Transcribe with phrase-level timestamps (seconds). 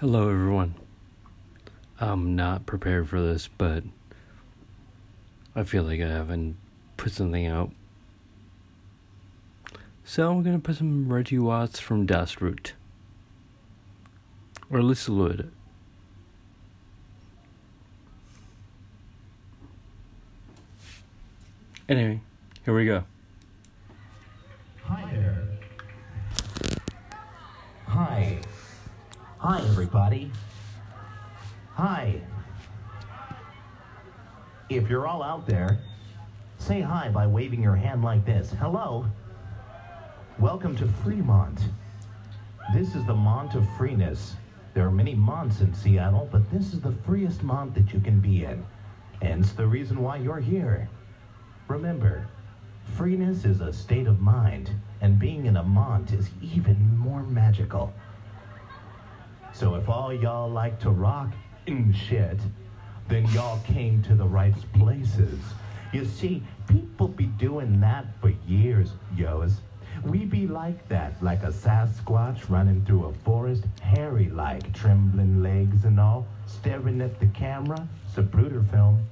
[0.00, 0.76] Hello, everyone.
[2.00, 3.84] I'm not prepared for this, but
[5.54, 6.56] I feel like I haven't
[6.96, 7.70] put something out.
[10.02, 12.72] So I'm gonna put some Reggie Watts from Das Root.
[14.70, 15.50] Or at least a little bit.
[21.90, 22.22] Anyway,
[22.64, 23.04] here we go.
[24.82, 25.46] Hi there.
[27.86, 28.40] Hi.
[29.42, 30.30] Hi, everybody.
[31.72, 32.20] Hi.
[34.68, 35.78] If you're all out there,
[36.58, 38.52] say hi by waving your hand like this.
[38.60, 39.06] Hello.
[40.38, 41.58] Welcome to Fremont.
[42.74, 44.34] This is the Mont of Freeness.
[44.74, 48.20] There are many months in Seattle, but this is the freest mont that you can
[48.20, 48.62] be in.
[49.22, 50.86] Hence the reason why you're here.
[51.66, 52.28] Remember,
[52.94, 54.70] freeness is a state of mind,
[55.00, 57.94] and being in a mont is even more magical.
[59.52, 61.32] So if all y'all like to rock
[61.66, 62.38] and shit,
[63.08, 65.38] then y'all came to the right places.
[65.92, 69.60] You see, people be doing that for years, yos.
[70.04, 75.84] We be like that, like a Sasquatch running through a forest, hairy like, trembling legs
[75.84, 79.04] and all, staring at the camera, Zapruder film,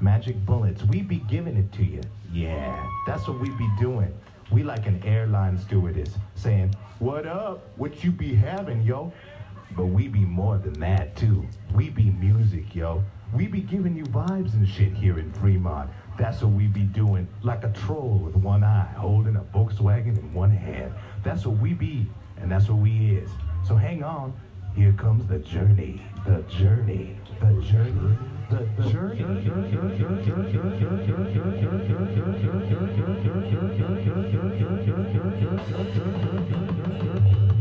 [0.00, 0.82] magic bullets.
[0.82, 2.02] We be giving it to you.
[2.32, 4.12] Yeah, that's what we be doing.
[4.50, 7.66] We like an airline stewardess saying, What up?
[7.76, 9.12] What you be having, yo?
[9.76, 11.46] But we be more than that, too.
[11.74, 13.04] We be music, yo.
[13.34, 15.90] We be giving you vibes and shit here in Fremont.
[16.18, 20.32] That's what we be doing, like a troll with one eye, holding a Volkswagen in
[20.32, 20.94] one hand.
[21.22, 23.30] That's what we be, and that's what we is.
[23.66, 24.32] So hang on.
[24.74, 29.46] Here comes the journey, the journey, the journey, the journey.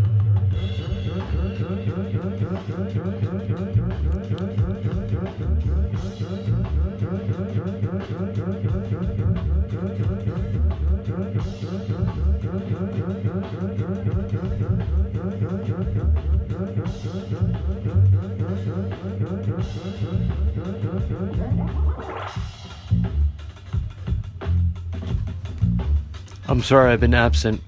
[26.47, 27.61] I'm sorry I've been absent.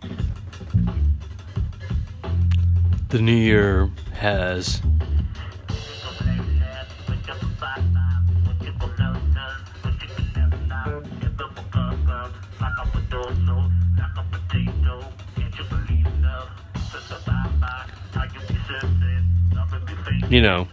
[3.10, 4.82] The new year has
[20.38, 20.68] you know,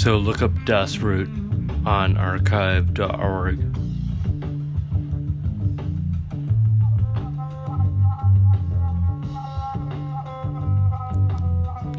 [0.00, 1.28] So look up Das Root
[1.84, 3.60] on archive.org.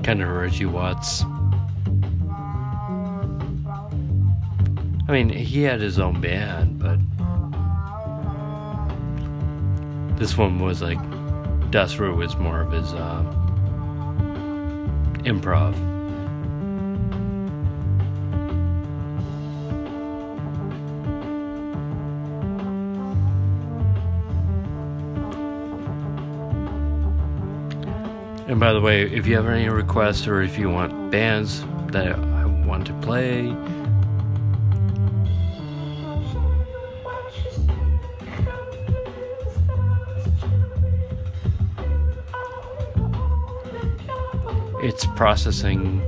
[0.04, 1.22] Kind of Reggie Watts.
[5.08, 6.98] I mean, he had his own band, but
[10.18, 10.98] this one was like
[11.70, 13.22] Das Root was more of his uh,
[15.24, 16.01] improv.
[28.52, 31.64] And by the way, if you have any requests or if you want bands
[31.94, 33.48] that I want to play,
[44.86, 46.02] it's processing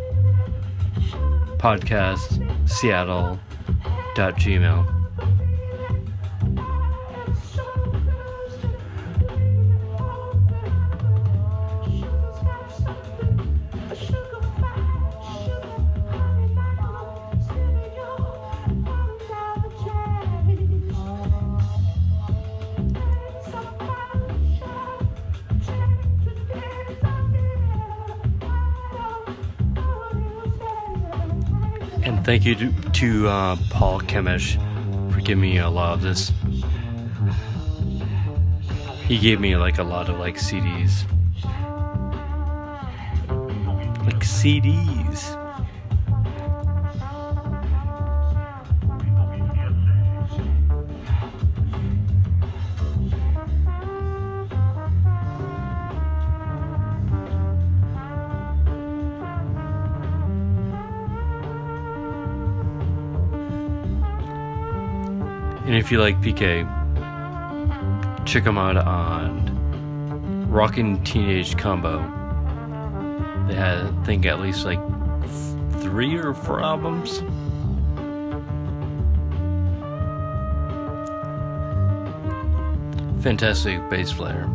[1.60, 3.40] podcast seattle
[32.34, 34.56] thank you to, to uh, paul kemish
[35.14, 36.32] for giving me a lot of this.
[39.08, 41.04] He gave me like a lot of like cds
[44.04, 45.43] like cds
[65.84, 66.64] if you like PK,
[68.26, 71.98] check them out on Rockin' Teenage Combo.
[73.50, 74.80] They had, I think, at least like
[75.82, 77.20] three or four albums.
[83.22, 84.50] Fantastic bass player.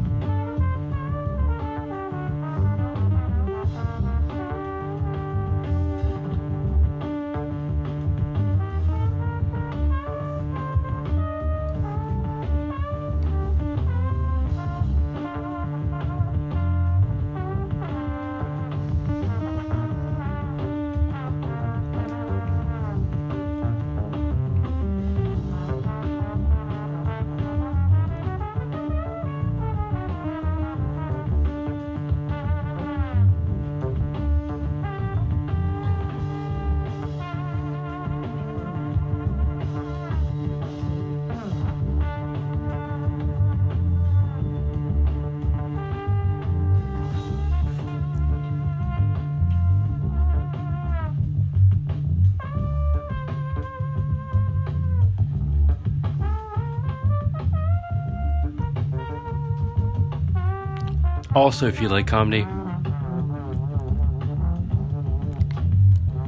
[61.39, 62.45] Also, if you like comedy,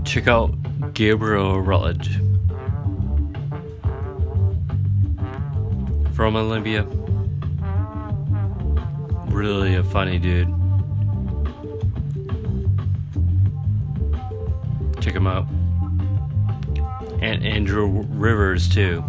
[0.04, 0.54] check out
[0.94, 2.18] Gabriel Rutledge
[6.14, 6.84] from Olympia.
[9.32, 10.46] Really a funny dude.
[15.00, 15.48] Check him out.
[17.20, 19.02] And Andrew Rivers, too.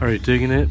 [0.00, 0.68] Are you digging it?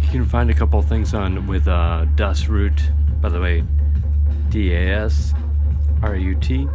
[0.00, 3.62] You can find a couple things on with uh, Das Root, by the way,
[4.50, 5.32] D A S
[6.02, 6.68] R U T,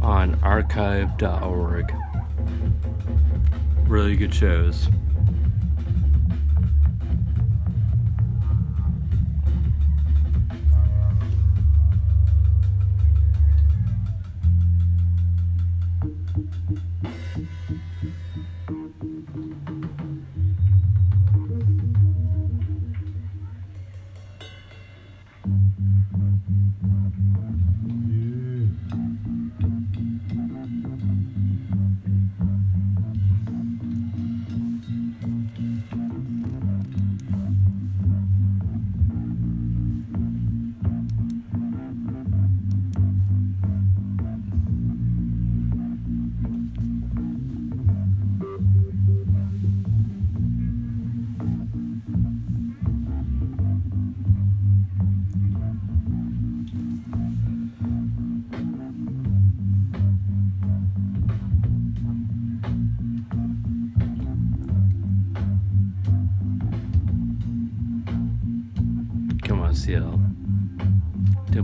[0.00, 1.94] on archive.org.
[3.86, 4.88] Really good shows.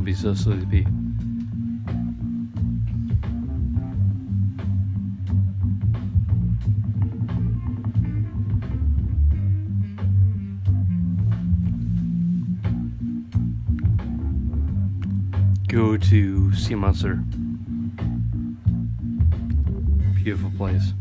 [0.09, 0.87] Be so sleepy.
[15.67, 17.17] Go to Sea Monster.
[20.15, 20.95] Beautiful place.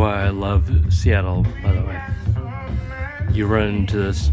[0.00, 2.02] Why I love Seattle, by the way.
[3.34, 4.30] You run into this.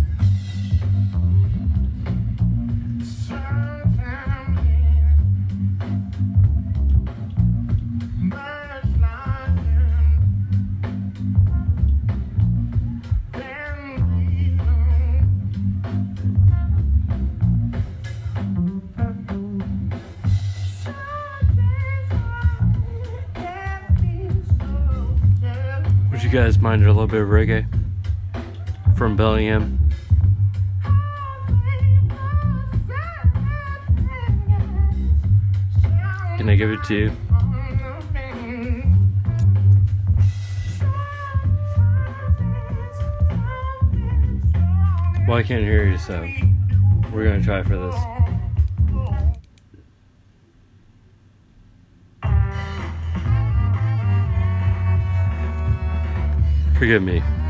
[26.68, 27.66] A little bit of reggae
[28.98, 29.90] from Bellingham?
[36.38, 37.12] Can I give it to you?
[45.26, 46.28] Well, I can't hear you, so
[47.14, 47.96] we're gonna try for this.
[56.88, 57.47] Forgive me.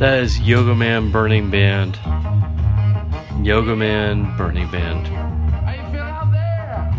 [0.00, 1.96] That is Yogoman Burning Band.
[3.44, 5.06] Yogoman Burning Band.
[5.06, 6.90] How you feel out there?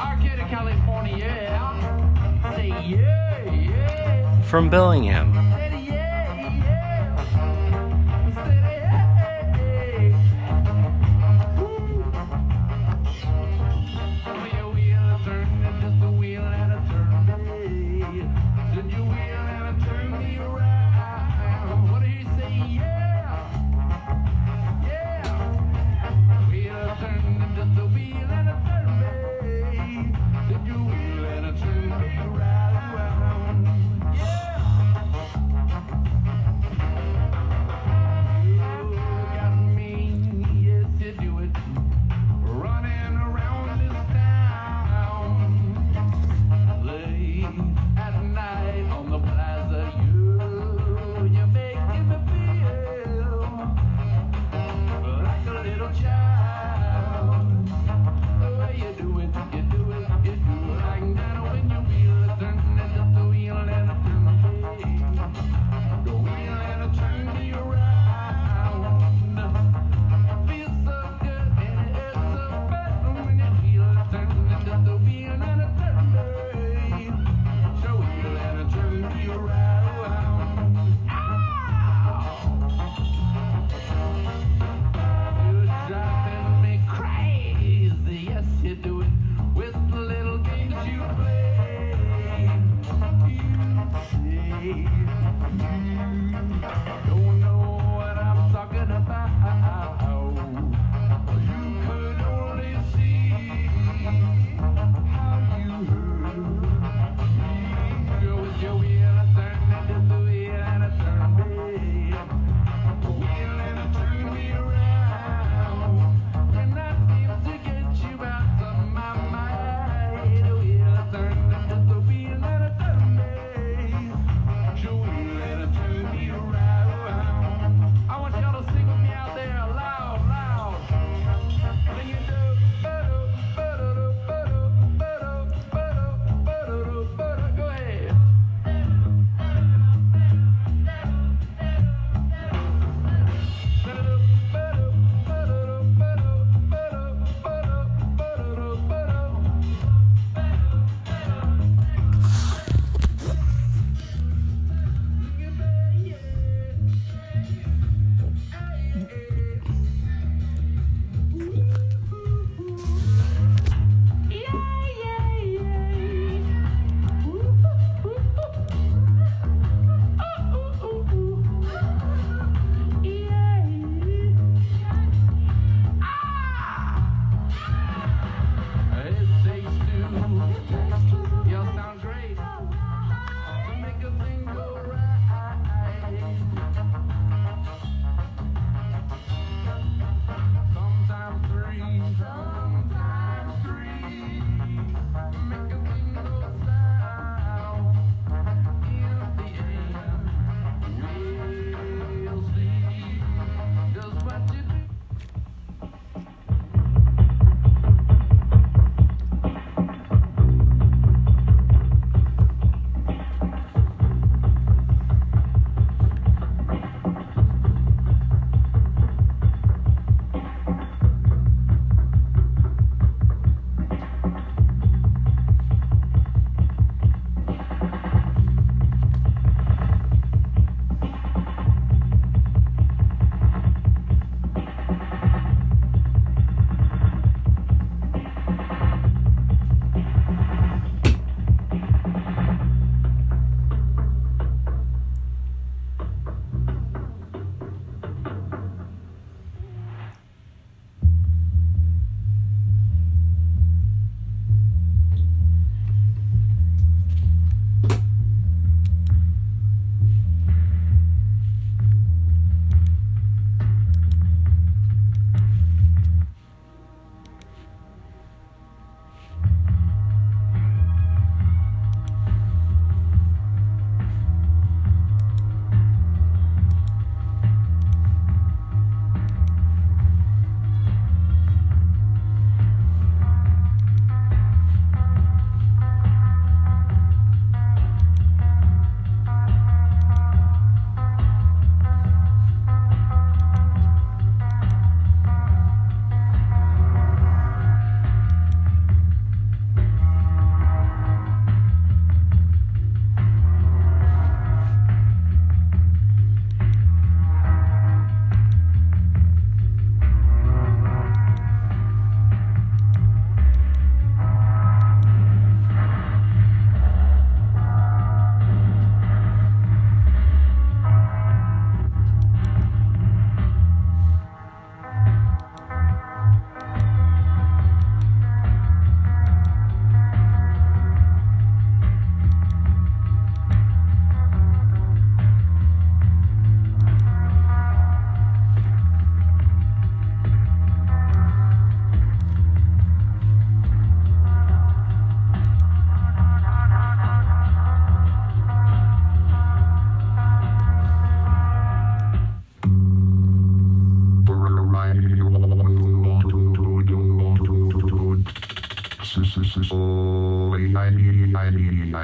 [0.00, 2.56] Arcata, California, yeah.
[2.56, 4.42] Say yeah, yeah.
[4.42, 5.39] From Bellingham.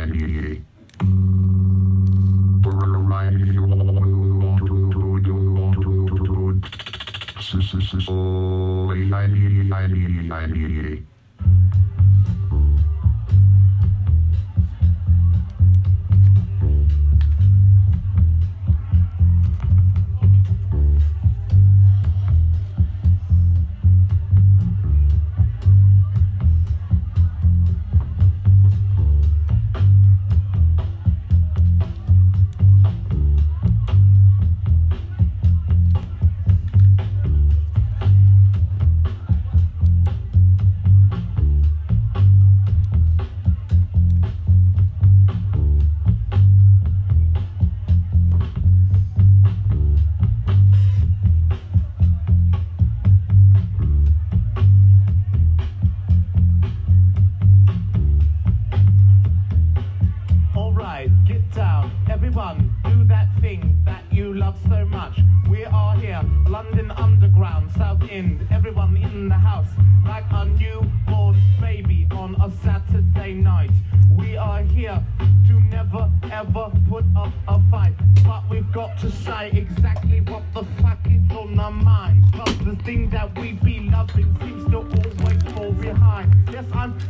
[0.04, 0.36] society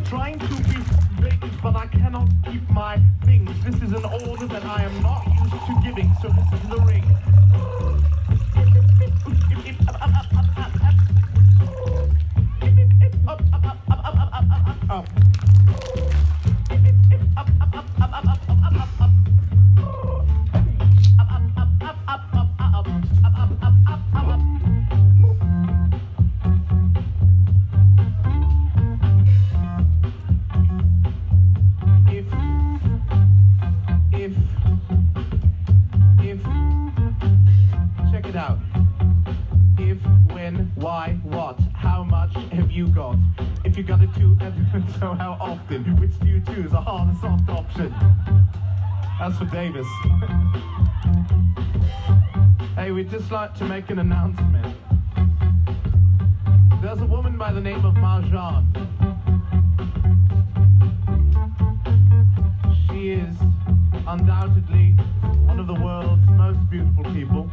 [0.09, 0.79] trying to be
[1.21, 3.51] things, but I cannot keep my things.
[3.65, 6.79] This is an order that I am not used to giving, so this is the
[6.81, 7.03] ring.
[49.37, 49.53] Mr.
[49.53, 49.87] Davis.
[52.75, 54.75] hey, we'd just like to make an announcement.
[56.81, 58.65] There's a woman by the name of Marjan.
[62.89, 63.37] She is
[64.07, 64.93] undoubtedly
[65.45, 67.51] one of the world's most beautiful people.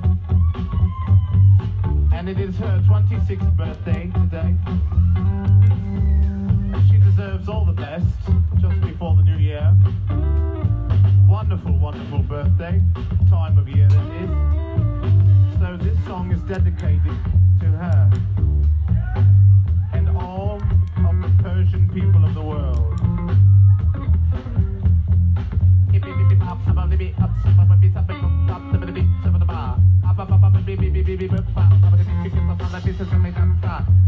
[2.13, 4.09] And it is her 26th birthday
[11.63, 12.81] wonderful, wonderful birthday,
[13.29, 15.59] time of year that is.
[15.59, 17.15] So this song is dedicated
[17.59, 18.11] to her
[19.93, 20.61] and all
[20.97, 22.79] of the Persian people of the world.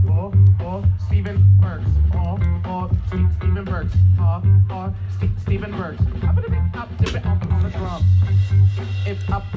[0.08, 0.32] Or,
[0.66, 2.92] or Stephen Burks, Oh, oh,
[3.38, 4.94] Stephen Burks, Oh, oh,
[5.42, 6.02] Stephen Burks
[7.96, 8.02] up.
[9.06, 9.55] If up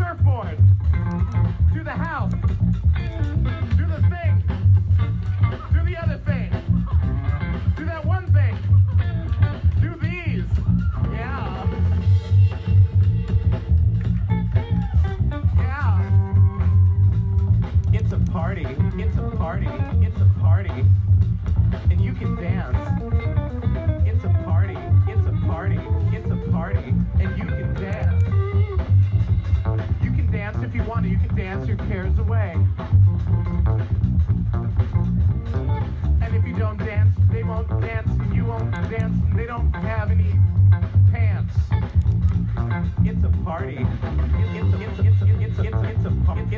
[0.00, 0.56] surfboard,
[1.74, 4.59] to the house, to the sink,